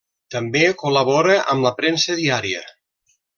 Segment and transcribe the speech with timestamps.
[0.35, 2.65] També col·labora amb la premsa diària.